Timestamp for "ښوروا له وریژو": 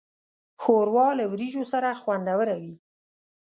0.61-1.63